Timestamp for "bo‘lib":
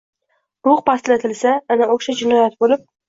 2.65-2.87